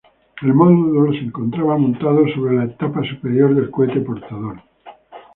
El 0.41 0.55
módulo 0.55 1.11
se 1.11 1.19
encontraba 1.19 1.77
montado 1.77 2.27
sobre 2.33 2.55
la 2.55 2.63
etapa 2.63 3.03
superior 3.03 3.53
del 3.53 3.69
cohete 3.69 3.99
portador. 3.99 4.57